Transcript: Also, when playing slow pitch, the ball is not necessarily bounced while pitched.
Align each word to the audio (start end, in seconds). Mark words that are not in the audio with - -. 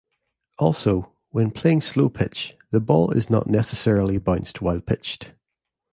Also, 0.57 1.13
when 1.29 1.51
playing 1.51 1.79
slow 1.81 2.09
pitch, 2.09 2.57
the 2.71 2.79
ball 2.79 3.11
is 3.11 3.29
not 3.29 3.45
necessarily 3.45 4.17
bounced 4.17 4.59
while 4.59 4.81
pitched. 4.81 5.29